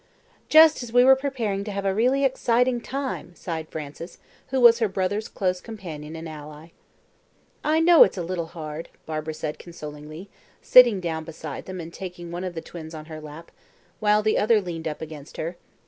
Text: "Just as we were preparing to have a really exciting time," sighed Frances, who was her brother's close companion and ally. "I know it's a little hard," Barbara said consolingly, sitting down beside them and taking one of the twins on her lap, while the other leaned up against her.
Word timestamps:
"Just 0.49 0.81
as 0.81 0.91
we 0.91 1.03
were 1.05 1.15
preparing 1.15 1.63
to 1.63 1.71
have 1.71 1.85
a 1.85 1.93
really 1.93 2.25
exciting 2.25 2.81
time," 2.81 3.35
sighed 3.35 3.67
Frances, 3.69 4.17
who 4.47 4.59
was 4.59 4.79
her 4.79 4.87
brother's 4.87 5.27
close 5.27 5.61
companion 5.61 6.15
and 6.15 6.27
ally. 6.27 6.69
"I 7.63 7.81
know 7.81 8.03
it's 8.03 8.17
a 8.17 8.23
little 8.23 8.47
hard," 8.47 8.89
Barbara 9.05 9.35
said 9.35 9.59
consolingly, 9.59 10.27
sitting 10.59 11.01
down 11.01 11.23
beside 11.23 11.65
them 11.65 11.79
and 11.79 11.93
taking 11.93 12.31
one 12.31 12.43
of 12.43 12.55
the 12.55 12.61
twins 12.61 12.95
on 12.95 13.05
her 13.13 13.21
lap, 13.21 13.51
while 13.99 14.23
the 14.23 14.39
other 14.39 14.59
leaned 14.59 14.87
up 14.87 15.03
against 15.03 15.37
her. 15.37 15.55